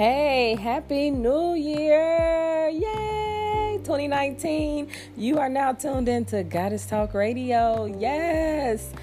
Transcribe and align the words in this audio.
Hey, 0.00 0.56
happy 0.58 1.10
new 1.10 1.52
year! 1.52 2.70
Yay! 2.72 3.78
2019. 3.84 4.88
You 5.14 5.36
are 5.36 5.50
now 5.50 5.74
tuned 5.74 6.08
into 6.08 6.42
Goddess 6.42 6.86
Talk 6.86 7.12
Radio. 7.12 7.84
Yes! 7.84 8.94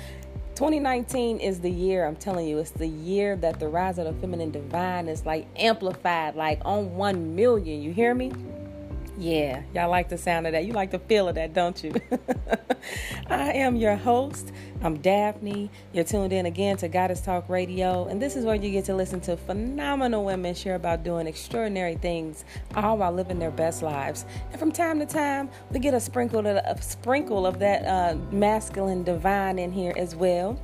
2019 0.56 1.40
is 1.40 1.60
the 1.60 1.70
year, 1.70 2.08
I'm 2.08 2.16
telling 2.16 2.48
you, 2.48 2.58
it's 2.58 2.72
the 2.72 2.88
year 2.88 3.36
that 3.36 3.60
the 3.60 3.68
rise 3.68 4.00
of 4.00 4.06
the 4.06 4.14
feminine 4.14 4.50
divine 4.50 5.08
is 5.08 5.24
like 5.24 5.46
amplified, 5.56 6.36
like 6.36 6.62
on 6.66 6.96
1 6.96 7.36
million. 7.36 7.80
You 7.80 7.94
hear 7.94 8.16
me? 8.16 8.32
Yeah, 9.20 9.64
y'all 9.74 9.90
like 9.90 10.10
the 10.10 10.18
sound 10.18 10.46
of 10.46 10.54
that. 10.54 10.66
You 10.66 10.74
like 10.74 10.92
the 10.92 11.00
feel 11.00 11.28
of 11.28 11.36
that, 11.36 11.52
don't 11.52 11.84
you? 11.84 11.92
I 13.28 13.52
am 13.54 13.76
your 13.76 13.96
host. 13.96 14.52
I'm 14.84 15.00
Daphne. 15.00 15.72
You're 15.92 16.04
tuned 16.04 16.32
in 16.32 16.46
again 16.46 16.78
to 16.78 16.88
Goddess 16.88 17.22
Talk 17.22 17.50
Radio, 17.50 18.06
and 18.06 18.22
this 18.22 18.36
is 18.36 18.46
where 18.46 18.54
you 18.54 18.70
get 18.70 18.86
to 18.86 18.96
listen 18.96 19.20
to 19.22 19.36
phenomenal 19.36 20.24
women 20.24 20.54
share 20.54 20.76
about 20.76 21.04
doing 21.04 21.26
extraordinary 21.26 21.96
things, 21.96 22.46
all 22.76 23.00
while 23.00 23.12
living 23.12 23.40
their 23.40 23.50
best 23.50 23.82
lives. 23.82 24.24
And 24.52 24.60
from 24.60 24.72
time 24.72 25.00
to 25.00 25.06
time, 25.08 25.50
we 25.72 25.80
get 25.80 25.96
a 25.96 26.00
sprinkle 26.00 26.46
of, 26.46 26.46
a 26.46 26.80
sprinkle 26.80 27.48
of 27.48 27.58
that 27.58 27.86
uh, 27.88 28.18
masculine 28.32 29.04
divine 29.04 29.58
in 29.58 29.72
here 29.72 29.94
as 29.98 30.16
well 30.16 30.60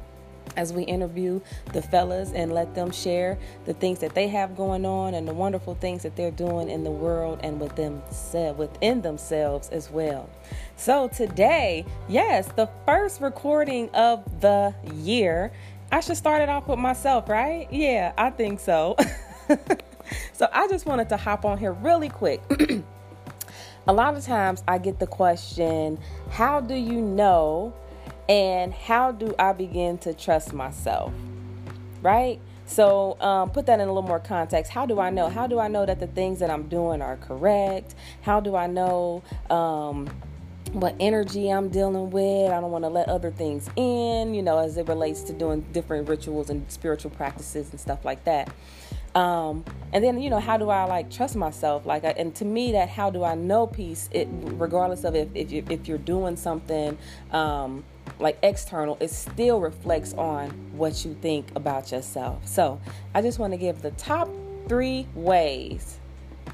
as 0.55 0.73
we 0.73 0.83
interview 0.83 1.39
the 1.73 1.81
fellas 1.81 2.31
and 2.31 2.53
let 2.53 2.75
them 2.75 2.91
share 2.91 3.37
the 3.65 3.73
things 3.73 3.99
that 3.99 4.15
they 4.15 4.27
have 4.27 4.55
going 4.55 4.85
on 4.85 5.13
and 5.13 5.27
the 5.27 5.33
wonderful 5.33 5.75
things 5.75 6.03
that 6.03 6.15
they're 6.15 6.31
doing 6.31 6.69
in 6.69 6.83
the 6.83 6.91
world 6.91 7.39
and 7.43 7.59
with 7.59 7.75
themselves 7.75 8.57
within 8.57 9.01
themselves 9.01 9.69
as 9.69 9.89
well. 9.89 10.29
So 10.75 11.07
today, 11.07 11.85
yes, 12.07 12.47
the 12.55 12.69
first 12.85 13.21
recording 13.21 13.89
of 13.91 14.41
the 14.41 14.73
year. 14.93 15.51
I 15.91 15.99
should 15.99 16.17
start 16.17 16.41
it 16.41 16.49
off 16.49 16.67
with 16.67 16.79
myself, 16.79 17.29
right? 17.29 17.67
Yeah, 17.71 18.13
I 18.17 18.31
think 18.31 18.59
so. 18.59 18.95
so 20.33 20.47
I 20.51 20.67
just 20.67 20.87
wanted 20.87 21.09
to 21.09 21.17
hop 21.17 21.45
on 21.45 21.59
here 21.59 21.73
really 21.73 22.09
quick. 22.09 22.41
A 23.87 23.93
lot 23.93 24.15
of 24.15 24.23
times 24.23 24.63
I 24.67 24.77
get 24.77 24.99
the 24.99 25.07
question, 25.07 25.99
how 26.29 26.61
do 26.61 26.73
you 26.73 27.01
know 27.01 27.73
and 28.29 28.73
how 28.73 29.11
do 29.11 29.35
I 29.37 29.53
begin 29.53 29.97
to 29.99 30.13
trust 30.13 30.53
myself? 30.53 31.13
Right? 32.01 32.39
So, 32.65 33.19
um, 33.19 33.49
put 33.49 33.65
that 33.65 33.79
in 33.79 33.87
a 33.87 33.93
little 33.93 34.07
more 34.07 34.19
context. 34.19 34.71
How 34.71 34.85
do 34.85 34.99
I 34.99 35.09
know? 35.09 35.29
How 35.29 35.47
do 35.47 35.59
I 35.59 35.67
know 35.67 35.85
that 35.85 35.99
the 35.99 36.07
things 36.07 36.39
that 36.39 36.49
I'm 36.49 36.67
doing 36.69 37.01
are 37.01 37.17
correct? 37.17 37.95
How 38.21 38.39
do 38.39 38.55
I 38.55 38.67
know 38.67 39.21
um, 39.49 40.09
what 40.71 40.95
energy 40.99 41.49
I'm 41.49 41.69
dealing 41.69 42.09
with? 42.09 42.51
I 42.51 42.61
don't 42.61 42.71
want 42.71 42.85
to 42.85 42.89
let 42.89 43.09
other 43.09 43.31
things 43.31 43.69
in, 43.75 44.33
you 44.33 44.41
know, 44.41 44.59
as 44.59 44.77
it 44.77 44.87
relates 44.87 45.21
to 45.23 45.33
doing 45.33 45.61
different 45.73 46.07
rituals 46.07 46.49
and 46.49 46.69
spiritual 46.71 47.11
practices 47.11 47.69
and 47.71 47.79
stuff 47.79 48.05
like 48.05 48.23
that. 48.23 48.49
Um, 49.13 49.63
and 49.91 50.03
then 50.03 50.19
you 50.19 50.31
know 50.31 50.39
how 50.39 50.57
do 50.57 50.71
I 50.71 50.85
like 50.85 51.11
trust 51.11 51.35
myself 51.35 51.85
like 51.85 52.03
and 52.03 52.33
to 52.33 52.45
me 52.45 52.71
that 52.71 52.89
how 52.89 53.11
do 53.11 53.23
I 53.23 53.35
know 53.35 53.67
piece 53.67 54.09
it 54.11 54.27
regardless 54.31 55.03
of 55.03 55.15
if 55.15 55.27
if, 55.35 55.51
you, 55.51 55.63
if 55.69 55.87
you're 55.87 55.99
doing 55.99 56.35
something 56.35 56.97
um, 57.31 57.83
like 58.19 58.37
external, 58.43 58.97
it 58.99 59.09
still 59.09 59.59
reflects 59.59 60.13
on 60.13 60.49
what 60.73 61.03
you 61.05 61.15
think 61.21 61.47
about 61.55 61.91
yourself. 61.91 62.47
So 62.47 62.79
I 63.13 63.21
just 63.21 63.39
want 63.39 63.53
to 63.53 63.57
give 63.57 63.81
the 63.81 63.91
top 63.91 64.29
three 64.67 65.07
ways 65.13 65.99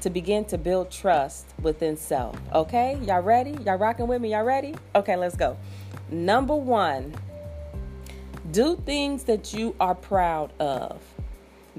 to 0.00 0.10
begin 0.10 0.44
to 0.46 0.58
build 0.58 0.90
trust 0.90 1.46
within 1.62 1.96
self. 1.96 2.36
Okay, 2.54 2.98
y'all 3.02 3.22
ready? 3.22 3.52
Y'all 3.64 3.76
rocking 3.76 4.06
with 4.06 4.20
me? 4.20 4.32
Y'all 4.32 4.44
ready? 4.44 4.74
Okay, 4.94 5.16
let's 5.16 5.36
go. 5.36 5.56
Number 6.10 6.56
one, 6.56 7.14
do 8.50 8.76
things 8.84 9.24
that 9.24 9.52
you 9.52 9.74
are 9.78 9.94
proud 9.94 10.52
of. 10.58 11.02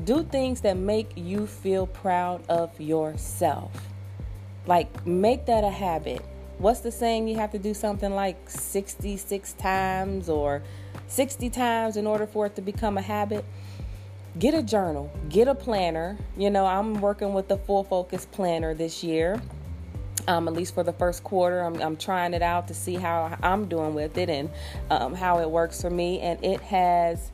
Do 0.03 0.23
things 0.23 0.61
that 0.61 0.77
make 0.77 1.11
you 1.15 1.47
feel 1.47 1.87
proud 1.87 2.43
of 2.47 2.79
yourself. 2.79 3.71
Like, 4.67 5.05
make 5.05 5.47
that 5.47 5.63
a 5.63 5.69
habit 5.69 6.23
what's 6.61 6.81
the 6.81 6.91
saying? 6.91 7.27
You 7.27 7.37
have 7.37 7.51
to 7.51 7.59
do 7.59 7.73
something 7.73 8.13
like 8.13 8.49
66 8.49 9.53
times 9.53 10.29
or 10.29 10.61
60 11.07 11.49
times 11.49 11.97
in 11.97 12.05
order 12.05 12.27
for 12.27 12.45
it 12.45 12.55
to 12.55 12.61
become 12.61 12.97
a 12.97 13.01
habit. 13.01 13.43
Get 14.39 14.53
a 14.53 14.63
journal 14.63 15.11
get 15.27 15.47
a 15.47 15.55
planner. 15.55 16.17
You 16.37 16.49
know 16.49 16.65
i'm 16.65 17.01
working 17.01 17.33
with 17.33 17.49
the 17.49 17.57
full 17.57 17.83
focus 17.83 18.25
planner 18.25 18.73
this 18.73 19.03
year 19.03 19.41
um, 20.27 20.47
at 20.47 20.53
least 20.53 20.73
for 20.73 20.83
the 20.83 20.93
first 20.93 21.23
quarter. 21.23 21.61
I'm, 21.61 21.81
I'm, 21.81 21.97
trying 21.97 22.33
it 22.33 22.41
out 22.41 22.67
to 22.67 22.73
see 22.73 22.95
how 22.95 23.37
i'm 23.41 23.67
doing 23.67 23.93
with 23.93 24.17
it 24.17 24.29
and 24.29 24.49
um, 24.89 25.15
how 25.15 25.39
it 25.39 25.49
works 25.49 25.81
for 25.81 25.89
me. 25.89 26.19
And 26.19 26.43
it 26.43 26.61
has 26.61 27.31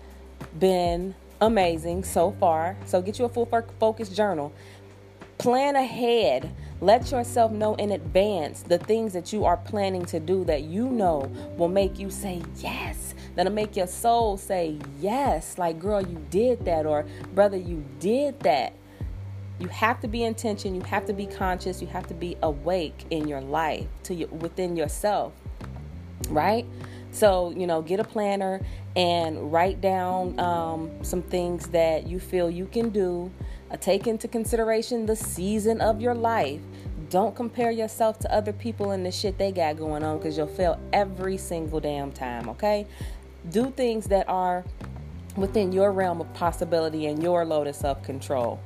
been 0.58 1.14
amazing 1.42 2.04
so 2.04 2.32
far. 2.40 2.78
So 2.86 3.02
get 3.02 3.20
you 3.20 3.26
a 3.26 3.30
full 3.30 3.46
focus 3.80 4.10
journal 4.10 4.54
plan 5.38 5.76
ahead 5.76 6.52
let 6.80 7.12
yourself 7.12 7.52
know 7.52 7.74
in 7.76 7.92
advance 7.92 8.62
the 8.62 8.78
things 8.78 9.14
that 9.14 9.34
you 9.34 9.46
are 9.46 9.58
planning 9.58 10.06
to 10.06 10.20
do 10.20 10.44
that 10.44 10.64
you 10.64 10.88
know 10.90 11.32
will 11.58 11.68
make 11.68 11.98
you 11.98 12.12
say 12.12 12.42
yes. 12.58 13.16
That'll 13.36 13.54
make 13.54 13.76
your 13.76 13.88
soul 13.88 14.38
say 14.38 14.78
yes. 15.00 15.58
Like, 15.58 15.80
girl, 15.80 16.02
you 16.02 16.24
did 16.30 16.66
that, 16.66 16.86
or 16.86 17.06
brother, 17.34 17.58
you 17.58 17.84
did 18.00 18.40
that. 18.42 18.74
You 19.60 19.68
have 19.70 20.00
to 20.02 20.08
be 20.08 20.24
intention. 20.24 20.76
You 20.76 20.82
have 20.82 21.06
to 21.08 21.14
be 21.14 21.26
conscious. 21.26 21.82
You 21.82 21.88
have 21.88 22.06
to 22.08 22.14
be 22.14 22.38
awake 22.44 23.06
in 23.10 23.28
your 23.28 23.42
life 23.42 23.88
to 24.04 24.26
within 24.26 24.76
yourself, 24.76 25.34
right? 26.30 26.66
So 27.12 27.52
you 27.58 27.66
know, 27.66 27.82
get 27.82 28.00
a 28.00 28.04
planner 28.04 28.62
and 28.96 29.52
write 29.52 29.82
down 29.82 30.40
um, 30.40 31.04
some 31.04 31.24
things 31.24 31.68
that 31.70 32.06
you 32.08 32.20
feel 32.20 32.52
you 32.52 32.68
can 32.68 32.90
do 32.90 33.32
take 33.76 34.08
into 34.08 34.28
consideration 34.28 35.06
the 35.06 35.16
season 35.16 35.82
of 35.82 36.00
your 36.02 36.14
life. 36.14 36.62
Don't 37.10 37.36
compare 37.36 37.72
yourself 37.72 38.20
to 38.20 38.34
other 38.34 38.54
people 38.54 38.92
and 38.92 39.06
the 39.06 39.12
shit 39.12 39.38
they 39.38 39.52
got 39.52 39.78
going 39.78 40.04
on 40.04 40.18
because 40.18 40.38
you'll 40.38 40.48
fail 40.48 40.80
every 40.94 41.38
single 41.38 41.80
damn 41.80 42.12
time, 42.12 42.48
okay? 42.50 42.88
Do 43.50 43.72
things 43.72 44.06
that 44.08 44.28
are 44.30 44.64
within 45.38 45.72
your 45.72 45.92
realm 45.92 46.20
of 46.20 46.34
possibility 46.34 47.06
and 47.06 47.22
your 47.22 47.46
load 47.46 47.68
of 47.68 48.04
control. 48.04 48.60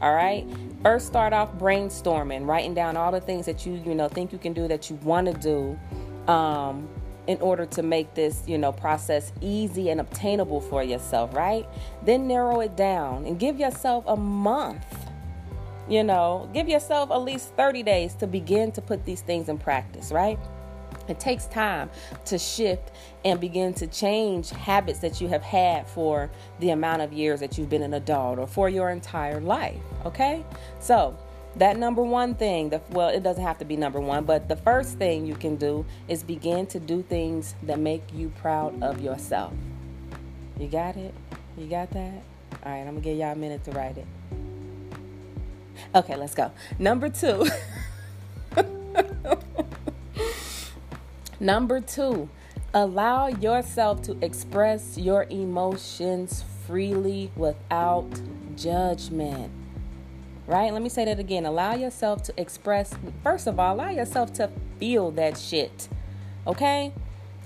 All 0.00 0.14
right. 0.14 0.46
First, 0.82 1.08
start 1.08 1.32
off 1.32 1.52
brainstorming, 1.54 2.46
writing 2.46 2.74
down 2.74 2.96
all 2.96 3.10
the 3.10 3.20
things 3.20 3.46
that 3.46 3.66
you 3.66 3.82
you 3.84 3.94
know 3.94 4.08
think 4.08 4.32
you 4.32 4.38
can 4.38 4.52
do 4.52 4.68
that 4.68 4.90
you 4.90 4.96
want 4.96 5.26
to 5.26 5.32
do, 5.32 6.32
um, 6.32 6.88
in 7.28 7.38
order 7.42 7.66
to 7.66 7.82
make 7.82 8.14
this, 8.14 8.42
you 8.46 8.56
know, 8.56 8.72
process 8.72 9.32
easy 9.42 9.90
and 9.90 10.00
obtainable 10.00 10.62
for 10.62 10.82
yourself, 10.82 11.32
right? 11.34 11.68
Then 12.02 12.26
narrow 12.26 12.60
it 12.60 12.74
down 12.74 13.26
and 13.26 13.38
give 13.38 13.60
yourself 13.60 14.02
a 14.08 14.16
month. 14.16 14.84
You 15.88 16.04
know, 16.04 16.50
give 16.52 16.68
yourself 16.68 17.10
at 17.10 17.18
least 17.18 17.54
30 17.54 17.82
days 17.82 18.14
to 18.14 18.26
begin 18.26 18.72
to 18.72 18.80
put 18.80 19.04
these 19.04 19.20
things 19.20 19.50
in 19.50 19.58
practice, 19.58 20.10
right? 20.10 20.38
It 21.06 21.20
takes 21.20 21.46
time 21.46 21.90
to 22.26 22.38
shift 22.38 22.92
and 23.24 23.38
begin 23.38 23.74
to 23.74 23.86
change 23.86 24.50
habits 24.50 24.98
that 25.00 25.20
you 25.20 25.28
have 25.28 25.42
had 25.42 25.86
for 25.86 26.30
the 26.60 26.70
amount 26.70 27.02
of 27.02 27.12
years 27.12 27.40
that 27.40 27.58
you've 27.58 27.70
been 27.70 27.82
an 27.82 27.94
adult 27.94 28.38
or 28.38 28.46
for 28.46 28.68
your 28.68 28.90
entire 28.90 29.40
life. 29.40 29.80
Okay? 30.04 30.44
So, 30.80 31.16
that 31.58 31.76
number 31.76 32.02
one 32.02 32.34
thing, 32.34 32.70
the, 32.70 32.80
well, 32.90 33.08
it 33.08 33.22
doesn't 33.22 33.42
have 33.42 33.58
to 33.58 33.64
be 33.64 33.76
number 33.76 34.00
one, 34.00 34.24
but 34.24 34.48
the 34.48 34.56
first 34.56 34.96
thing 34.98 35.26
you 35.26 35.34
can 35.34 35.56
do 35.56 35.84
is 36.06 36.22
begin 36.22 36.66
to 36.68 36.78
do 36.78 37.02
things 37.02 37.54
that 37.64 37.78
make 37.78 38.02
you 38.14 38.32
proud 38.40 38.80
of 38.82 39.00
yourself. 39.00 39.52
You 40.58 40.68
got 40.68 40.96
it? 40.96 41.14
You 41.56 41.66
got 41.66 41.90
that? 41.90 42.22
All 42.64 42.72
right, 42.72 42.80
I'm 42.80 42.86
gonna 42.86 43.00
give 43.00 43.18
y'all 43.18 43.32
a 43.32 43.36
minute 43.36 43.64
to 43.64 43.72
write 43.72 43.98
it. 43.98 44.06
Okay, 45.94 46.16
let's 46.16 46.34
go. 46.34 46.50
Number 46.78 47.08
two. 47.08 47.46
Number 51.40 51.80
two, 51.80 52.28
allow 52.74 53.28
yourself 53.28 54.02
to 54.02 54.16
express 54.22 54.98
your 54.98 55.26
emotions 55.30 56.44
freely 56.66 57.30
without 57.36 58.08
judgment 58.56 59.52
right? 60.48 60.72
Let 60.72 60.82
me 60.82 60.88
say 60.88 61.04
that 61.04 61.20
again. 61.20 61.44
Allow 61.44 61.74
yourself 61.74 62.22
to 62.24 62.40
express, 62.40 62.94
first 63.22 63.46
of 63.46 63.60
all, 63.60 63.74
allow 63.74 63.90
yourself 63.90 64.32
to 64.34 64.50
feel 64.80 65.10
that 65.12 65.36
shit, 65.36 65.88
okay? 66.46 66.92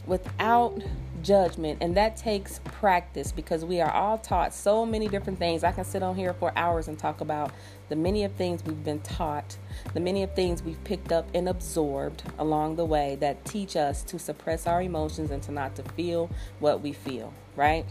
Without 0.07 0.81
judgment. 1.21 1.79
And 1.81 1.97
that 1.97 2.17
takes 2.17 2.61
practice 2.65 3.33
because 3.33 3.65
we 3.65 3.81
are 3.81 3.91
all 3.91 4.19
taught 4.19 4.55
so 4.55 4.87
many 4.87 5.09
different 5.09 5.39
things. 5.39 5.65
I 5.65 5.73
can 5.73 5.85
sit 5.85 6.03
on 6.03 6.15
here 6.15 6.33
for 6.33 6.57
hours 6.57 6.89
and 6.89 6.99
talk 6.99 7.21
about 7.21 7.51
the 7.89 7.97
many 7.97 8.25
of 8.25 8.33
things 8.33 8.65
we've 8.65 8.85
been 8.85 9.01
taught, 9.01 9.57
the 9.95 10.01
many 10.01 10.23
of 10.23 10.35
things 10.35 10.63
we've 10.63 10.83
picked 10.85 11.11
up 11.11 11.27
and 11.35 11.49
absorbed 11.49 12.23
along 12.39 12.77
the 12.77 12.85
way 12.85 13.17
that 13.21 13.45
teach 13.45 13.77
us 13.77 14.03
to 14.05 14.19
suppress 14.19 14.67
our 14.67 14.81
emotions 14.81 15.31
and 15.31 15.43
to 15.43 15.53
not 15.53 15.75
to 15.77 15.83
feel 15.83 16.31
what 16.61 16.81
we 16.81 16.93
feel, 16.93 17.35
right? 17.57 17.85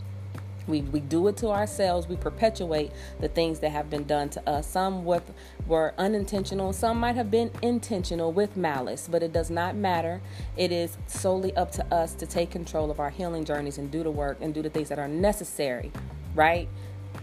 We, 0.68 0.82
we 0.82 1.00
do 1.00 1.28
it 1.28 1.38
to 1.38 1.48
ourselves. 1.50 2.08
We 2.08 2.16
perpetuate 2.16 2.92
the 3.20 3.28
things 3.28 3.60
that 3.60 3.72
have 3.72 3.90
been 3.90 4.06
done 4.06 4.30
to 4.30 4.50
us. 4.50 4.68
Some 4.68 5.06
with, 5.06 5.32
were 5.68 5.94
unintentional, 5.98 6.74
some 6.74 7.00
might 7.00 7.16
have 7.16 7.32
been 7.32 7.52
intentional 7.62 8.32
with 8.32 8.56
malice, 8.56 9.08
but 9.10 9.24
it 9.24 9.34
does 9.34 9.50
not 9.50 9.76
matter. 9.76 10.22
It 10.58 10.72
is 10.72 10.98
solely 11.08 11.56
up 11.56 11.72
to 11.74 11.94
us 11.94 12.14
to 12.16 12.26
take 12.26 12.52
control 12.52 12.92
of 12.92 13.00
our 13.00 13.10
healing 13.10 13.46
journeys 13.46 13.78
and 13.78 13.92
do 13.92 14.04
the 14.04 14.12
work 14.12 14.38
and 14.42 14.54
do 14.54 14.62
the 14.62 14.70
things 14.70 14.90
that 14.90 15.00
are 15.00 15.08
necessary, 15.08 15.92
right? 16.36 16.68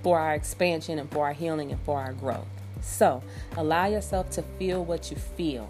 For 0.03 0.19
our 0.19 0.35
expansion 0.35 0.99
and 0.99 1.11
for 1.11 1.27
our 1.27 1.33
healing 1.33 1.71
and 1.71 1.81
for 1.83 1.99
our 1.99 2.13
growth, 2.13 2.47
So, 2.81 3.23
allow 3.57 3.87
yourself 3.87 4.31
to 4.31 4.43
feel 4.43 4.85
what 4.85 5.11
you 5.11 5.17
feel. 5.17 5.69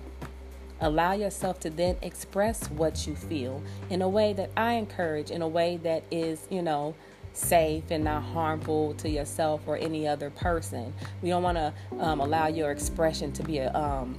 Allow 0.81 1.15
yourself 1.15 1.59
to 1.61 1.71
then 1.71 1.97
express 2.03 2.71
what 2.71 3.07
you 3.07 3.17
feel 3.17 3.63
in 3.91 4.01
a 4.01 4.09
way 4.09 4.33
that 4.35 4.51
I 4.57 4.75
encourage, 4.75 5.31
in 5.31 5.43
a 5.43 5.49
way 5.49 5.77
that 5.79 6.05
is, 6.11 6.47
you 6.51 6.63
know, 6.63 6.95
safe 7.39 7.85
and 7.91 8.05
not 8.05 8.23
harmful 8.23 8.95
to 8.95 9.09
yourself 9.09 9.63
or 9.67 9.77
any 9.77 10.09
other 10.09 10.31
person. 10.31 10.93
We 11.23 11.31
don't 11.31 11.43
want 11.43 11.59
to 11.59 11.73
um, 12.01 12.21
allow 12.21 12.49
your 12.49 12.71
expression 12.73 13.33
to 13.33 13.43
be 13.43 13.59
a 13.59 13.73
um, 13.75 14.17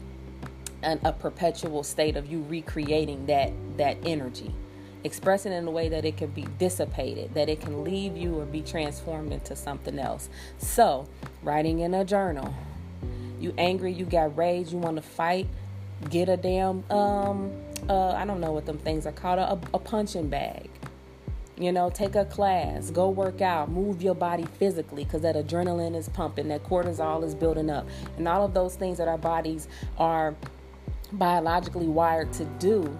an, 0.84 1.00
a 1.04 1.12
perpetual 1.12 1.84
state 1.84 2.16
of 2.18 2.32
you 2.32 2.44
recreating 2.50 3.26
that 3.28 3.52
that 3.78 3.98
energy. 4.06 4.54
expressing 5.04 5.54
in 5.54 5.68
a 5.68 5.72
way 5.72 5.90
that 5.90 6.06
it 6.06 6.18
can 6.18 6.30
be 6.32 6.46
dissipated, 6.58 7.34
that 7.34 7.48
it 7.50 7.62
can 7.62 7.84
leave 7.84 8.18
you 8.18 8.40
or 8.40 8.46
be 8.46 8.62
transformed 8.62 9.32
into 9.32 9.56
something 9.56 9.98
else. 9.98 10.30
So, 10.58 11.08
writing 11.44 11.80
in 11.80 11.94
a 11.94 12.04
journal. 12.04 12.54
You 13.40 13.54
angry, 13.58 13.94
you 13.94 14.06
got 14.06 14.36
rage, 14.38 14.72
you 14.74 14.78
want 14.78 14.98
to 14.98 15.02
fight, 15.02 15.48
get 16.10 16.30
a 16.30 16.38
damn 16.38 16.84
um 16.92 17.52
uh 17.90 18.12
I 18.14 18.26
don't 18.26 18.42
know 18.42 18.52
what 18.52 18.66
them 18.66 18.78
things 18.78 19.06
are 19.06 19.12
called, 19.14 19.40
a, 19.40 19.60
a 19.74 19.80
punching 19.80 20.30
bag 20.30 20.70
you 21.60 21.72
know, 21.72 21.90
take 21.90 22.16
a 22.16 22.26
class, 22.26 22.90
go 22.90 23.10
work 23.10 23.42
out, 23.42 23.70
move 23.70 24.02
your 24.02 24.16
body 24.16 24.46
physically 24.58 25.04
because 25.04 25.22
that 25.22 25.36
adrenaline 25.36 25.96
is 25.96 26.08
pumping, 26.10 26.48
that 26.48 26.64
cortisol 26.64 27.24
is 27.24 27.36
building 27.36 27.70
up. 27.70 27.88
And 28.18 28.28
all 28.28 28.46
of 28.46 28.54
those 28.54 28.76
things 28.76 28.98
that 28.98 29.08
our 29.08 29.18
bodies 29.18 29.68
are 29.98 30.36
biologically 31.12 31.88
wired 31.88 32.32
to 32.34 32.46
do 32.46 32.98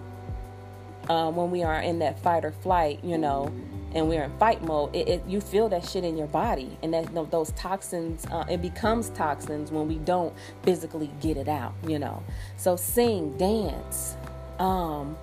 um, 1.08 1.34
when 1.36 1.50
we 1.50 1.62
are 1.62 1.80
in 1.80 1.98
that 2.00 2.20
fight 2.22 2.44
or 2.44 2.52
flight, 2.52 3.02
you 3.02 3.18
know, 3.18 3.52
and 3.94 4.08
we're 4.08 4.22
in 4.22 4.38
fight 4.38 4.62
mode, 4.62 4.94
it, 4.94 5.08
it, 5.08 5.26
you 5.26 5.40
feel 5.40 5.68
that 5.68 5.84
shit 5.84 6.04
in 6.04 6.16
your 6.16 6.28
body, 6.28 6.78
and 6.82 6.94
that 6.94 7.12
those 7.30 7.50
toxins, 7.52 8.24
uh, 8.26 8.44
it 8.48 8.62
becomes 8.62 9.08
toxins 9.10 9.72
when 9.72 9.88
we 9.88 9.96
don't 9.96 10.32
physically 10.62 11.10
get 11.20 11.36
it 11.36 11.48
out, 11.48 11.74
you 11.86 11.98
know. 11.98 12.22
So 12.56 12.76
sing, 12.76 13.36
dance, 13.36 14.16
um, 14.60 15.16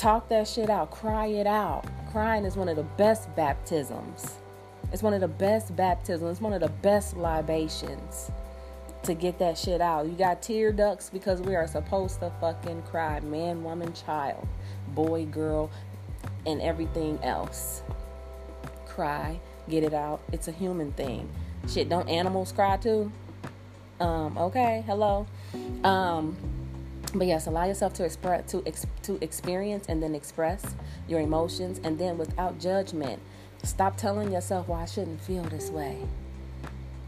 talk 0.00 0.28
that 0.30 0.48
shit 0.48 0.70
out, 0.70 0.90
cry 0.90 1.26
it 1.26 1.46
out, 1.46 1.84
Crying 2.10 2.44
is 2.44 2.56
one 2.56 2.68
of 2.68 2.74
the 2.74 2.82
best 2.82 3.34
baptisms. 3.36 4.38
It's 4.92 5.00
one 5.00 5.14
of 5.14 5.20
the 5.20 5.28
best 5.28 5.76
baptisms. 5.76 6.32
It's 6.32 6.40
one 6.40 6.52
of 6.52 6.60
the 6.60 6.68
best 6.68 7.16
libations 7.16 8.32
to 9.04 9.14
get 9.14 9.38
that 9.38 9.56
shit 9.56 9.80
out. 9.80 10.06
You 10.06 10.12
got 10.12 10.42
tear 10.42 10.72
ducts 10.72 11.08
because 11.08 11.40
we 11.40 11.54
are 11.54 11.68
supposed 11.68 12.18
to 12.18 12.32
fucking 12.40 12.82
cry. 12.82 13.20
Man, 13.20 13.62
woman, 13.62 13.92
child, 13.92 14.48
boy, 14.88 15.26
girl, 15.26 15.70
and 16.44 16.60
everything 16.60 17.20
else. 17.22 17.82
Cry, 18.86 19.38
get 19.68 19.84
it 19.84 19.94
out. 19.94 20.20
It's 20.32 20.48
a 20.48 20.52
human 20.52 20.90
thing. 20.92 21.30
Shit, 21.68 21.88
don't 21.88 22.08
animals 22.08 22.50
cry 22.50 22.76
too? 22.76 23.12
Um, 24.00 24.36
okay, 24.36 24.82
hello. 24.84 25.28
Um, 25.84 26.36
but 27.14 27.26
yes 27.26 27.46
allow 27.46 27.64
yourself 27.64 27.92
to 27.94 28.04
express 28.04 28.50
to 28.50 28.62
ex, 28.66 28.86
to 29.02 29.22
experience 29.22 29.86
and 29.88 30.02
then 30.02 30.14
express 30.14 30.74
your 31.08 31.20
emotions. 31.20 31.80
And 31.82 31.98
then 31.98 32.18
without 32.18 32.58
judgment 32.58 33.20
stop 33.62 33.96
telling 33.96 34.32
yourself 34.32 34.68
well 34.68 34.80
i 34.80 34.86
shouldn't 34.86 35.20
feel 35.20 35.44
this 35.44 35.70
way. 35.70 35.98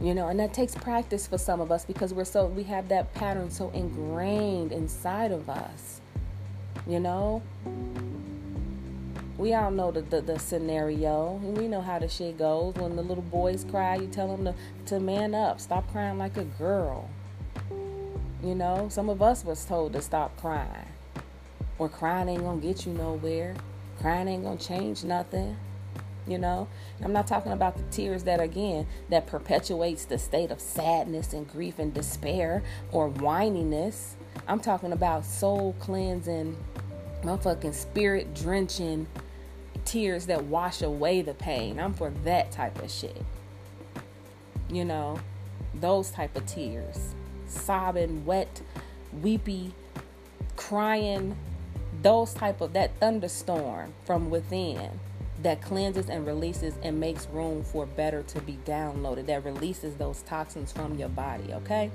You 0.00 0.14
know 0.14 0.28
and 0.28 0.40
that 0.40 0.52
takes 0.52 0.74
practice 0.74 1.26
for 1.26 1.38
some 1.38 1.60
of 1.60 1.70
us 1.70 1.84
because 1.84 2.12
we're 2.12 2.24
so 2.24 2.46
we 2.46 2.64
have 2.64 2.88
that 2.88 3.14
pattern 3.14 3.50
so 3.50 3.70
ingrained 3.70 4.72
inside 4.72 5.32
of 5.32 5.48
us. 5.48 6.00
You 6.86 6.98
know? 6.98 7.42
We 9.38 9.54
all 9.54 9.70
know 9.70 9.90
the, 9.90 10.02
the, 10.02 10.20
the 10.20 10.38
scenario. 10.38 11.40
We 11.42 11.66
know 11.66 11.80
how 11.80 11.98
the 11.98 12.08
shit 12.08 12.38
goes. 12.38 12.74
When 12.74 12.96
the 12.96 13.02
little 13.02 13.22
boys 13.22 13.64
cry 13.64 13.96
you 13.96 14.06
tell 14.08 14.36
them 14.36 14.44
to, 14.44 14.54
to 14.86 15.00
man 15.00 15.34
up. 15.34 15.60
Stop 15.60 15.90
crying 15.90 16.18
like 16.18 16.36
a 16.36 16.44
girl 16.44 17.08
you 18.42 18.54
know, 18.56 18.88
some 18.90 19.08
of 19.08 19.22
us 19.22 19.44
was 19.44 19.64
told 19.64 19.92
to 19.92 20.02
stop 20.02 20.36
crying. 20.36 20.88
Or 21.78 21.88
crying 21.88 22.28
ain't 22.28 22.42
gonna 22.42 22.60
get 22.60 22.86
you 22.86 22.92
nowhere. 22.92 23.54
Crying 24.00 24.28
ain't 24.28 24.44
gonna 24.44 24.58
change 24.58 25.04
nothing. 25.04 25.56
You 26.26 26.38
know, 26.38 26.68
I'm 27.02 27.12
not 27.12 27.26
talking 27.26 27.52
about 27.52 27.76
the 27.76 27.82
tears 27.90 28.24
that 28.24 28.40
again 28.40 28.86
that 29.10 29.26
perpetuates 29.26 30.04
the 30.04 30.18
state 30.18 30.50
of 30.50 30.60
sadness 30.60 31.32
and 31.32 31.48
grief 31.50 31.78
and 31.78 31.92
despair 31.92 32.62
or 32.92 33.10
whininess. 33.10 34.14
I'm 34.46 34.60
talking 34.60 34.92
about 34.92 35.24
soul 35.24 35.74
cleansing, 35.80 36.56
motherfucking 37.22 37.74
spirit 37.74 38.34
drenching 38.34 39.08
tears 39.84 40.26
that 40.26 40.44
wash 40.44 40.82
away 40.82 41.22
the 41.22 41.34
pain. 41.34 41.80
I'm 41.80 41.92
for 41.92 42.10
that 42.24 42.52
type 42.52 42.80
of 42.82 42.90
shit. 42.90 43.24
You 44.70 44.84
know, 44.84 45.18
those 45.74 46.10
type 46.10 46.36
of 46.36 46.46
tears 46.46 47.14
sobbing, 47.52 48.24
wet, 48.24 48.62
weepy, 49.20 49.74
crying, 50.56 51.36
those 52.02 52.34
type 52.34 52.60
of 52.60 52.72
that 52.72 52.98
thunderstorm 52.98 53.92
from 54.04 54.30
within 54.30 54.98
that 55.42 55.60
cleanses 55.60 56.08
and 56.08 56.26
releases 56.26 56.74
and 56.82 57.00
makes 57.00 57.26
room 57.28 57.64
for 57.64 57.84
better 57.86 58.22
to 58.22 58.40
be 58.40 58.58
downloaded 58.64 59.26
that 59.26 59.44
releases 59.44 59.94
those 59.96 60.22
toxins 60.22 60.72
from 60.72 60.96
your 60.98 61.08
body 61.08 61.52
okay? 61.52 61.90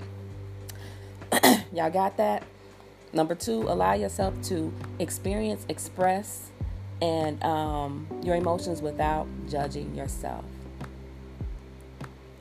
Y'all 1.74 1.90
got 1.90 2.18
that? 2.18 2.44
Number 3.14 3.36
two 3.36 3.64
allow 3.64 3.94
yourself 3.94 4.42
to 4.44 4.74
experience 5.00 5.66
express 5.70 6.52
and 7.02 7.42
um, 7.44 8.08
your 8.24 8.36
emotions 8.36 8.82
without 8.82 9.28
judging 9.50 9.96
yourself. 9.96 10.44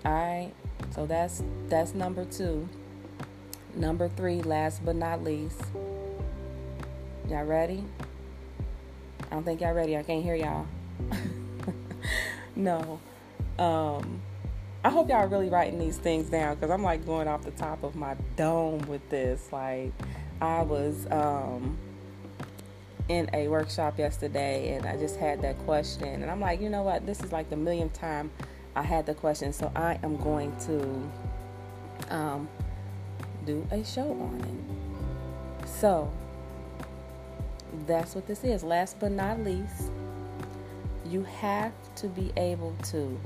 All 0.05 0.13
right? 0.13 0.53
So 0.91 1.07
that's 1.07 1.43
that's 1.69 1.95
number 1.95 2.25
two 2.25 2.69
Number 3.77 4.09
three, 4.09 4.41
last 4.41 4.83
but 4.85 4.97
not 4.97 5.23
least. 5.23 5.61
Y'all 7.29 7.45
ready? 7.45 7.85
I 9.31 9.35
don't 9.35 9.45
think 9.45 9.61
y'all 9.61 9.75
ready. 9.75 9.99
I 9.99 10.03
can't 10.03 10.23
hear 10.23 10.35
y'all. 10.35 10.67
no. 12.57 12.99
Um, 13.59 14.23
I 14.83 14.89
hope 14.89 15.11
y'all 15.11 15.19
are 15.19 15.29
really 15.29 15.51
writing 15.51 15.79
these 15.79 15.99
things 15.99 16.31
down 16.31 16.55
because 16.55 16.71
I'm 16.71 16.83
like 16.83 17.05
going 17.05 17.29
off 17.29 17.43
the 17.43 17.51
top 17.51 17.83
of 17.83 17.95
my 17.95 18.17
dome 18.37 18.81
with 18.87 19.07
this. 19.11 19.53
Like, 19.53 19.93
I 20.41 20.63
was 20.63 21.07
um, 21.11 21.77
in 23.11 23.29
a 23.35 23.49
workshop 23.49 23.99
yesterday 23.99 24.75
and 24.75 24.87
I 24.87 24.97
just 24.97 25.17
had 25.19 25.43
that 25.43 25.59
question. 25.67 26.23
And 26.23 26.31
I'm 26.31 26.41
like, 26.41 26.63
you 26.63 26.71
know 26.71 26.83
what? 26.83 27.05
This 27.05 27.23
is 27.23 27.31
like 27.31 27.51
the 27.51 27.57
millionth 27.57 27.93
time 27.93 28.31
I 28.75 28.83
had 28.83 29.05
the 29.05 29.15
question. 29.15 29.53
So 29.53 29.71
I 29.77 29.99
am 30.03 30.17
going 30.17 30.57
to 30.67 32.15
um, 32.15 32.49
do 33.47 33.67
a 33.71 33.85
show 33.85 34.11
on 34.11 34.41
it. 34.41 35.69
So, 35.69 36.11
that's 37.87 38.15
what 38.15 38.27
this 38.27 38.43
is. 38.43 38.65
Last 38.65 38.99
but 38.99 39.13
not 39.13 39.41
least, 39.45 39.91
you 41.07 41.23
have 41.23 41.73
to 41.97 42.09
be 42.09 42.33
able 42.37 42.75
to 42.85 43.19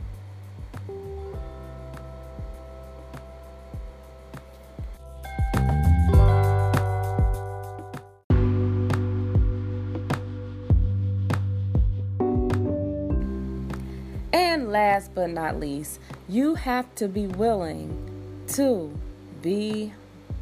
And 14.32 14.70
last 14.70 15.14
but 15.14 15.30
not 15.30 15.58
least, 15.58 16.00
you 16.28 16.54
have 16.54 16.94
to 16.96 17.08
be 17.08 17.26
willing 17.26 18.44
to 18.48 18.96
be 19.42 19.92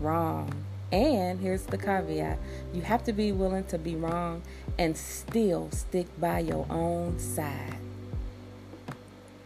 wrong. 0.00 0.52
And 0.90 1.38
here's 1.38 1.64
the 1.64 1.76
caveat 1.76 2.38
you 2.72 2.80
have 2.82 3.04
to 3.04 3.12
be 3.12 3.32
willing 3.32 3.64
to 3.64 3.78
be 3.78 3.94
wrong 3.94 4.42
and 4.78 4.96
still 4.96 5.70
stick 5.70 6.06
by 6.18 6.40
your 6.40 6.66
own 6.70 7.18
side. 7.18 7.76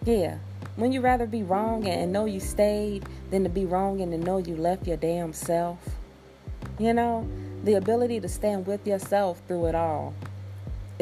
Yeah, 0.05 0.39
when 0.77 0.93
you 0.93 1.01
rather 1.01 1.27
be 1.27 1.43
wrong 1.43 1.87
and 1.87 2.13
know 2.13 2.27
you 2.27 2.41
stayed 2.41 3.05
than 3.31 3.43
to 3.45 3.51
be 3.51 3.65
wrong 3.65 4.01
and 4.01 4.13
to 4.13 4.19
know 4.19 4.39
you 4.39 4.57
left 4.57 4.87
your 4.87 4.97
damn 4.97 5.33
self. 5.33 5.79
You 6.79 6.95
know, 6.95 7.29
the 7.65 7.75
ability 7.75 8.21
to 8.21 8.29
stand 8.29 8.67
with 8.67 8.87
yourself 8.87 9.43
through 9.47 9.67
it 9.67 9.75
all 9.75 10.15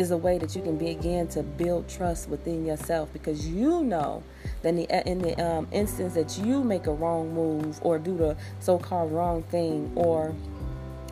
is 0.01 0.11
a 0.11 0.17
way 0.17 0.39
that 0.39 0.57
you 0.57 0.63
can 0.63 0.79
begin 0.79 1.29
to 1.29 1.43
build 1.43 1.87
trust 1.87 2.29
within 2.31 2.65
yourself 2.65 3.13
because 3.13 3.47
you 3.47 3.85
know 3.85 4.23
that 4.63 4.71
in 4.71 4.77
the, 4.77 5.09
in 5.09 5.19
the 5.19 5.45
um, 5.45 5.69
instance 5.73 6.15
that 6.15 6.39
you 6.39 6.65
make 6.65 6.87
a 6.87 6.93
wrong 6.93 7.33
move 7.35 7.79
or 7.83 7.99
do 7.99 8.17
the 8.17 8.35
so-called 8.61 9.13
wrong 9.13 9.43
thing 9.45 9.93
or 9.95 10.29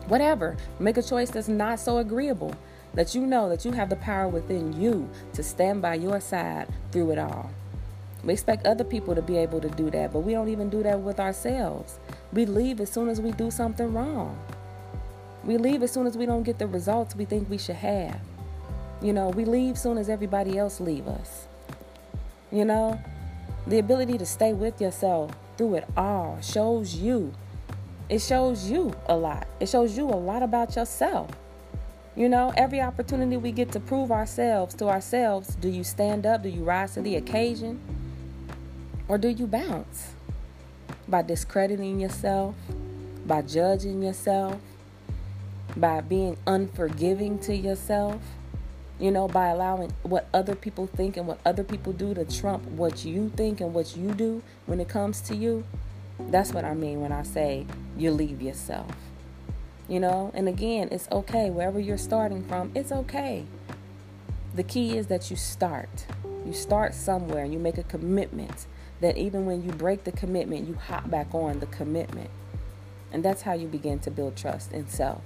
whatever 0.07 0.57
make 0.79 0.97
a 0.97 1.03
choice 1.03 1.29
that's 1.29 1.47
not 1.47 1.79
so 1.79 1.99
agreeable 1.99 2.53
that 2.95 3.13
you 3.13 3.21
know 3.21 3.47
that 3.47 3.63
you 3.63 3.71
have 3.71 3.89
the 3.89 3.95
power 3.97 4.27
within 4.27 4.73
you 4.81 5.07
to 5.33 5.43
stand 5.43 5.83
by 5.83 5.93
your 5.93 6.19
side 6.19 6.67
through 6.91 7.11
it 7.11 7.19
all. 7.19 7.51
We 8.23 8.33
expect 8.33 8.65
other 8.65 8.83
people 8.83 9.13
to 9.13 9.21
be 9.21 9.37
able 9.37 9.61
to 9.61 9.69
do 9.69 9.91
that 9.91 10.11
but 10.11 10.21
we 10.21 10.33
don't 10.33 10.49
even 10.49 10.69
do 10.71 10.81
that 10.81 10.99
with 10.99 11.19
ourselves. 11.19 11.99
We 12.33 12.47
leave 12.47 12.81
as 12.81 12.91
soon 12.91 13.07
as 13.07 13.21
we 13.21 13.33
do 13.33 13.51
something 13.51 13.93
wrong. 13.93 14.35
We 15.43 15.57
leave 15.57 15.83
as 15.83 15.91
soon 15.91 16.07
as 16.07 16.17
we 16.17 16.25
don't 16.25 16.43
get 16.43 16.57
the 16.57 16.67
results 16.67 17.15
we 17.15 17.25
think 17.25 17.49
we 17.51 17.59
should 17.59 17.75
have 17.75 18.19
you 19.01 19.13
know, 19.13 19.29
we 19.29 19.45
leave 19.45 19.77
soon 19.77 19.97
as 19.97 20.09
everybody 20.09 20.57
else 20.57 20.79
leave 20.79 21.07
us. 21.07 21.47
You 22.51 22.65
know, 22.65 22.99
the 23.67 23.79
ability 23.79 24.17
to 24.17 24.25
stay 24.25 24.53
with 24.53 24.81
yourself 24.81 25.31
through 25.57 25.75
it 25.75 25.87
all 25.95 26.39
shows 26.41 26.95
you. 26.95 27.33
It 28.09 28.19
shows 28.19 28.69
you 28.69 28.93
a 29.07 29.15
lot. 29.15 29.47
It 29.59 29.69
shows 29.69 29.95
you 29.95 30.05
a 30.05 30.15
lot 30.15 30.41
about 30.41 30.75
yourself. 30.75 31.29
You 32.15 32.27
know, 32.27 32.51
every 32.57 32.81
opportunity 32.81 33.37
we 33.37 33.51
get 33.51 33.71
to 33.73 33.79
prove 33.79 34.11
ourselves 34.11 34.73
to 34.75 34.87
ourselves, 34.87 35.55
do 35.55 35.69
you 35.69 35.83
stand 35.83 36.25
up? 36.25 36.43
Do 36.43 36.49
you 36.49 36.63
rise 36.63 36.95
to 36.95 37.01
the 37.01 37.15
occasion? 37.15 37.79
Or 39.07 39.17
do 39.17 39.29
you 39.29 39.47
bounce? 39.47 40.13
By 41.07 41.21
discrediting 41.21 41.99
yourself, 41.99 42.55
by 43.25 43.43
judging 43.43 44.03
yourself, 44.03 44.59
by 45.77 46.01
being 46.01 46.35
unforgiving 46.45 47.39
to 47.39 47.55
yourself, 47.55 48.21
you 48.99 49.11
know, 49.11 49.27
by 49.27 49.47
allowing 49.47 49.93
what 50.03 50.27
other 50.33 50.55
people 50.55 50.87
think 50.87 51.15
and 51.15 51.25
what 51.25 51.39
other 51.45 51.63
people 51.63 51.93
do 51.93 52.13
to 52.13 52.25
trump 52.25 52.65
what 52.65 53.05
you 53.05 53.29
think 53.35 53.61
and 53.61 53.73
what 53.73 53.95
you 53.95 54.13
do 54.13 54.43
when 54.65 54.79
it 54.79 54.89
comes 54.89 55.21
to 55.21 55.35
you. 55.35 55.63
That's 56.19 56.53
what 56.53 56.65
I 56.65 56.73
mean 56.73 56.99
when 56.99 57.13
I 57.13 57.23
say 57.23 57.65
you 57.97 58.11
leave 58.11 58.41
yourself. 58.41 58.91
You 59.87 59.99
know, 59.99 60.31
and 60.35 60.47
again, 60.47 60.89
it's 60.91 61.07
okay. 61.11 61.49
Wherever 61.49 61.79
you're 61.79 61.97
starting 61.97 62.43
from, 62.45 62.71
it's 62.75 62.91
okay. 62.91 63.45
The 64.53 64.63
key 64.63 64.97
is 64.97 65.07
that 65.07 65.31
you 65.31 65.37
start. 65.37 66.05
You 66.45 66.53
start 66.53 66.93
somewhere 66.93 67.43
and 67.43 67.53
you 67.53 67.59
make 67.59 67.77
a 67.77 67.83
commitment 67.83 68.67
that 68.99 69.17
even 69.17 69.45
when 69.45 69.63
you 69.63 69.71
break 69.71 70.03
the 70.03 70.11
commitment, 70.11 70.67
you 70.67 70.75
hop 70.75 71.09
back 71.09 71.33
on 71.33 71.59
the 71.59 71.65
commitment. 71.67 72.29
And 73.11 73.23
that's 73.23 73.43
how 73.43 73.53
you 73.53 73.67
begin 73.67 73.99
to 73.99 74.11
build 74.11 74.35
trust 74.35 74.73
in 74.73 74.87
self. 74.87 75.21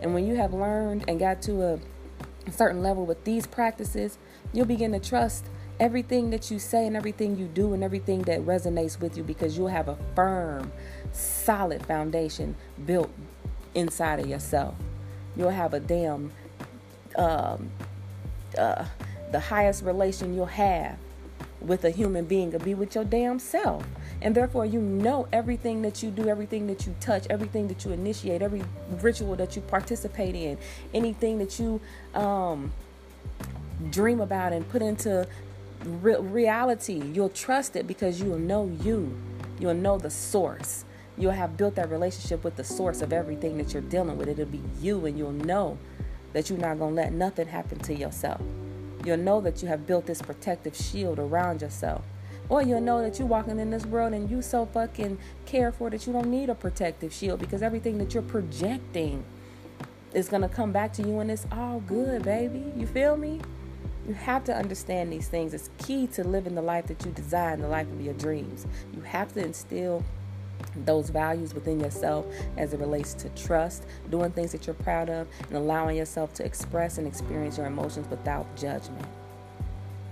And 0.00 0.14
when 0.14 0.26
you 0.26 0.36
have 0.36 0.54
learned 0.54 1.04
and 1.08 1.18
got 1.18 1.42
to 1.42 1.62
a 1.62 1.80
certain 2.50 2.82
level 2.82 3.06
with 3.06 3.24
these 3.24 3.46
practices, 3.46 4.18
you'll 4.52 4.66
begin 4.66 4.92
to 4.92 5.00
trust 5.00 5.46
everything 5.78 6.30
that 6.30 6.50
you 6.50 6.58
say 6.58 6.86
and 6.86 6.96
everything 6.96 7.36
you 7.36 7.46
do 7.46 7.72
and 7.72 7.82
everything 7.82 8.22
that 8.22 8.40
resonates 8.40 9.00
with 9.00 9.16
you 9.16 9.22
because 9.22 9.56
you'll 9.56 9.68
have 9.68 9.88
a 9.88 9.96
firm, 10.14 10.70
solid 11.12 11.84
foundation 11.86 12.54
built 12.84 13.10
inside 13.74 14.20
of 14.20 14.26
yourself. 14.26 14.74
You'll 15.36 15.50
have 15.50 15.72
a 15.72 15.80
damn, 15.80 16.32
um, 17.16 17.70
uh, 18.58 18.84
the 19.32 19.40
highest 19.40 19.82
relation 19.84 20.34
you'll 20.34 20.46
have 20.46 20.98
with 21.60 21.84
a 21.84 21.90
human 21.90 22.24
being 22.24 22.50
will 22.50 22.58
be 22.58 22.74
with 22.74 22.94
your 22.94 23.04
damn 23.04 23.38
self. 23.38 23.84
And 24.22 24.34
therefore, 24.34 24.66
you 24.66 24.80
know 24.80 25.28
everything 25.32 25.82
that 25.82 26.02
you 26.02 26.10
do, 26.10 26.28
everything 26.28 26.66
that 26.66 26.86
you 26.86 26.94
touch, 27.00 27.26
everything 27.30 27.68
that 27.68 27.84
you 27.84 27.92
initiate, 27.92 28.42
every 28.42 28.62
ritual 29.00 29.34
that 29.36 29.56
you 29.56 29.62
participate 29.62 30.34
in, 30.34 30.58
anything 30.92 31.38
that 31.38 31.58
you 31.58 31.80
um, 32.14 32.72
dream 33.90 34.20
about 34.20 34.52
and 34.52 34.68
put 34.68 34.82
into 34.82 35.26
re- 35.84 36.16
reality. 36.20 37.02
You'll 37.12 37.30
trust 37.30 37.76
it 37.76 37.86
because 37.86 38.20
you'll 38.20 38.38
know 38.38 38.70
you, 38.82 39.16
you'll 39.58 39.74
know 39.74 39.98
the 39.98 40.10
source. 40.10 40.84
You'll 41.16 41.32
have 41.32 41.56
built 41.56 41.74
that 41.74 41.90
relationship 41.90 42.44
with 42.44 42.56
the 42.56 42.64
source 42.64 43.02
of 43.02 43.12
everything 43.12 43.58
that 43.58 43.72
you're 43.72 43.82
dealing 43.82 44.16
with. 44.16 44.28
It'll 44.28 44.46
be 44.46 44.62
you, 44.80 45.04
and 45.06 45.18
you'll 45.18 45.32
know 45.32 45.78
that 46.32 46.48
you're 46.48 46.58
not 46.58 46.78
going 46.78 46.94
to 46.94 47.02
let 47.02 47.12
nothing 47.12 47.48
happen 47.48 47.78
to 47.80 47.94
yourself. 47.94 48.40
You'll 49.04 49.18
know 49.18 49.40
that 49.40 49.62
you 49.62 49.68
have 49.68 49.86
built 49.86 50.06
this 50.06 50.22
protective 50.22 50.76
shield 50.76 51.18
around 51.18 51.62
yourself. 51.62 52.02
Or 52.50 52.62
you'll 52.62 52.80
know 52.80 53.00
that 53.00 53.18
you're 53.18 53.28
walking 53.28 53.60
in 53.60 53.70
this 53.70 53.86
world 53.86 54.12
and 54.12 54.28
you 54.28 54.42
so 54.42 54.66
fucking 54.66 55.18
care 55.46 55.70
for 55.70 55.88
that 55.88 56.06
you 56.06 56.12
don't 56.12 56.28
need 56.28 56.50
a 56.50 56.54
protective 56.54 57.12
shield 57.12 57.38
because 57.38 57.62
everything 57.62 57.96
that 57.98 58.12
you're 58.12 58.24
projecting 58.24 59.24
is 60.12 60.28
to 60.28 60.48
come 60.48 60.72
back 60.72 60.92
to 60.94 61.02
you 61.02 61.20
and 61.20 61.30
it's 61.30 61.46
all 61.52 61.80
good, 61.86 62.24
baby. 62.24 62.64
You 62.76 62.88
feel 62.88 63.16
me? 63.16 63.40
You 64.08 64.14
have 64.14 64.42
to 64.44 64.56
understand 64.56 65.12
these 65.12 65.28
things. 65.28 65.54
It's 65.54 65.70
key 65.78 66.08
to 66.08 66.24
living 66.24 66.56
the 66.56 66.62
life 66.62 66.88
that 66.88 67.04
you 67.06 67.12
desire, 67.12 67.56
the 67.56 67.68
life 67.68 67.86
of 67.86 68.00
your 68.00 68.14
dreams. 68.14 68.66
You 68.92 69.02
have 69.02 69.32
to 69.34 69.44
instill 69.44 70.04
those 70.84 71.10
values 71.10 71.54
within 71.54 71.78
yourself 71.78 72.26
as 72.56 72.72
it 72.72 72.80
relates 72.80 73.14
to 73.14 73.28
trust, 73.30 73.86
doing 74.10 74.32
things 74.32 74.50
that 74.52 74.66
you're 74.66 74.74
proud 74.74 75.08
of, 75.08 75.28
and 75.48 75.56
allowing 75.56 75.96
yourself 75.96 76.34
to 76.34 76.44
express 76.44 76.98
and 76.98 77.06
experience 77.06 77.58
your 77.58 77.66
emotions 77.66 78.08
without 78.08 78.56
judgment. 78.56 79.06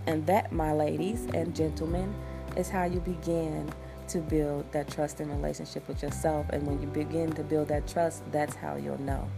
And 0.08 0.26
that, 0.26 0.52
my 0.52 0.72
ladies 0.72 1.26
and 1.34 1.54
gentlemen, 1.54 2.14
is 2.56 2.70
how 2.70 2.84
you 2.84 2.98
begin 3.00 3.70
to 4.08 4.20
build 4.20 4.72
that 4.72 4.90
trust 4.90 5.20
and 5.20 5.30
relationship 5.30 5.86
with 5.86 6.02
yourself. 6.02 6.46
And 6.48 6.66
when 6.66 6.80
you 6.80 6.88
begin 6.88 7.30
to 7.34 7.42
build 7.42 7.68
that 7.68 7.86
trust, 7.86 8.22
that's 8.32 8.54
how 8.54 8.76
you'll 8.76 9.02
know. 9.02 9.28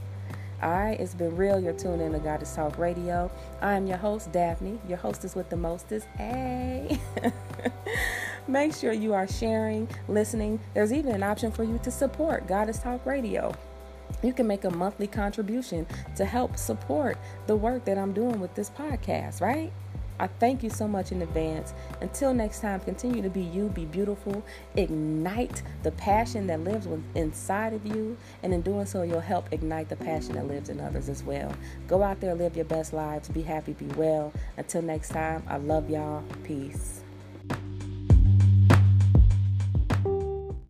All 0.62 0.70
right, 0.70 1.00
it's 1.00 1.12
been 1.12 1.34
real. 1.36 1.58
You're 1.58 1.72
tuned 1.72 2.00
in 2.00 2.12
to 2.12 2.20
Goddess 2.20 2.54
Talk 2.54 2.78
Radio. 2.78 3.32
I 3.60 3.74
am 3.74 3.88
your 3.88 3.96
host, 3.96 4.30
Daphne, 4.30 4.78
your 4.88 4.98
hostess 4.98 5.34
with 5.34 5.50
the 5.50 5.56
mostest. 5.56 6.06
Hey. 6.16 7.00
Make 8.46 8.72
sure 8.72 8.92
you 8.92 9.12
are 9.12 9.26
sharing, 9.26 9.88
listening. 10.06 10.60
There's 10.72 10.92
even 10.92 11.12
an 11.12 11.24
option 11.24 11.50
for 11.50 11.64
you 11.64 11.80
to 11.82 11.90
support 11.90 12.46
Goddess 12.46 12.78
Talk 12.78 13.04
Radio. 13.04 13.52
You 14.22 14.32
can 14.32 14.46
make 14.46 14.64
a 14.64 14.70
monthly 14.70 15.06
contribution 15.06 15.86
to 16.14 16.24
help 16.24 16.56
support 16.56 17.18
the 17.46 17.56
work 17.56 17.84
that 17.86 17.98
I'm 17.98 18.12
doing 18.12 18.38
with 18.38 18.54
this 18.54 18.70
podcast, 18.70 19.40
right? 19.40 19.72
I 20.20 20.26
thank 20.26 20.62
you 20.62 20.68
so 20.68 20.86
much 20.86 21.12
in 21.12 21.22
advance. 21.22 21.72
Until 22.02 22.34
next 22.34 22.60
time, 22.60 22.78
continue 22.80 23.22
to 23.22 23.30
be 23.30 23.40
you, 23.40 23.68
be 23.68 23.86
beautiful, 23.86 24.44
ignite 24.76 25.62
the 25.82 25.92
passion 25.92 26.46
that 26.48 26.60
lives 26.60 26.86
inside 27.14 27.72
of 27.72 27.86
you, 27.86 28.18
and 28.42 28.52
in 28.52 28.60
doing 28.60 28.84
so, 28.84 29.00
you'll 29.00 29.20
help 29.20 29.50
ignite 29.50 29.88
the 29.88 29.96
passion 29.96 30.34
that 30.34 30.46
lives 30.46 30.68
in 30.68 30.78
others 30.78 31.08
as 31.08 31.22
well. 31.22 31.50
Go 31.88 32.02
out 32.02 32.20
there, 32.20 32.34
live 32.34 32.54
your 32.54 32.66
best 32.66 32.92
lives, 32.92 33.30
be 33.30 33.40
happy, 33.40 33.72
be 33.72 33.86
well. 33.96 34.30
Until 34.58 34.82
next 34.82 35.08
time, 35.08 35.42
I 35.48 35.56
love 35.56 35.88
y'all. 35.88 36.22
Peace. 36.44 37.00